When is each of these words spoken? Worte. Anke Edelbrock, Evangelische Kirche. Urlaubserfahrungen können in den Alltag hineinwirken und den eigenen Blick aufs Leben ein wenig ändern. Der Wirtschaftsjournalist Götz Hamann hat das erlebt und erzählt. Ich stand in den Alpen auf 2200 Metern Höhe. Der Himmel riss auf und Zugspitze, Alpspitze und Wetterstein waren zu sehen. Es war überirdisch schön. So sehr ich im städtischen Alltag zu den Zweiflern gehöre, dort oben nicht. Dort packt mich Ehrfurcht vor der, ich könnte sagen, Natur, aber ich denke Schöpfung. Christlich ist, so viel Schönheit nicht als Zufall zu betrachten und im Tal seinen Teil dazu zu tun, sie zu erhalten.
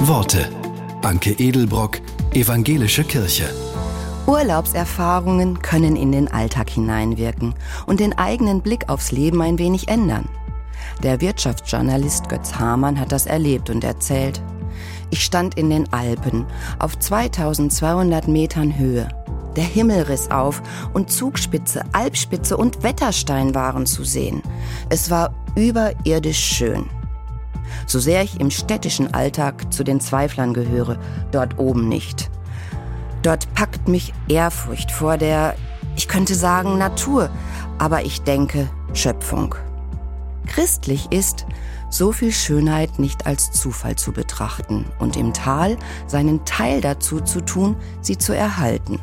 Worte. 0.00 0.48
Anke 1.02 1.32
Edelbrock, 1.32 2.00
Evangelische 2.32 3.02
Kirche. 3.02 3.52
Urlaubserfahrungen 4.26 5.60
können 5.60 5.96
in 5.96 6.12
den 6.12 6.28
Alltag 6.28 6.70
hineinwirken 6.70 7.54
und 7.86 7.98
den 8.00 8.16
eigenen 8.16 8.62
Blick 8.62 8.88
aufs 8.88 9.10
Leben 9.10 9.42
ein 9.42 9.58
wenig 9.58 9.88
ändern. 9.88 10.28
Der 11.02 11.20
Wirtschaftsjournalist 11.20 12.28
Götz 12.28 12.54
Hamann 12.54 12.98
hat 12.98 13.10
das 13.10 13.26
erlebt 13.26 13.70
und 13.70 13.82
erzählt. 13.82 14.40
Ich 15.10 15.24
stand 15.24 15.58
in 15.58 15.68
den 15.68 15.92
Alpen 15.92 16.46
auf 16.78 16.98
2200 16.98 18.28
Metern 18.28 18.78
Höhe. 18.78 19.08
Der 19.56 19.64
Himmel 19.64 20.02
riss 20.02 20.30
auf 20.30 20.62
und 20.92 21.10
Zugspitze, 21.10 21.82
Alpspitze 21.92 22.56
und 22.56 22.84
Wetterstein 22.84 23.54
waren 23.54 23.84
zu 23.84 24.04
sehen. 24.04 24.42
Es 24.88 25.10
war 25.10 25.34
überirdisch 25.56 26.38
schön. 26.38 26.88
So 27.88 27.98
sehr 27.98 28.22
ich 28.22 28.38
im 28.38 28.50
städtischen 28.50 29.14
Alltag 29.14 29.72
zu 29.72 29.82
den 29.82 29.98
Zweiflern 29.98 30.52
gehöre, 30.52 30.98
dort 31.32 31.58
oben 31.58 31.88
nicht. 31.88 32.30
Dort 33.22 33.52
packt 33.54 33.88
mich 33.88 34.12
Ehrfurcht 34.28 34.92
vor 34.92 35.16
der, 35.16 35.54
ich 35.96 36.06
könnte 36.06 36.34
sagen, 36.34 36.76
Natur, 36.76 37.30
aber 37.78 38.04
ich 38.04 38.22
denke 38.22 38.68
Schöpfung. 38.92 39.54
Christlich 40.46 41.10
ist, 41.10 41.46
so 41.88 42.12
viel 42.12 42.30
Schönheit 42.32 42.98
nicht 42.98 43.26
als 43.26 43.52
Zufall 43.52 43.96
zu 43.96 44.12
betrachten 44.12 44.84
und 44.98 45.16
im 45.16 45.32
Tal 45.32 45.78
seinen 46.06 46.44
Teil 46.44 46.82
dazu 46.82 47.20
zu 47.20 47.40
tun, 47.40 47.74
sie 48.02 48.18
zu 48.18 48.36
erhalten. 48.36 49.00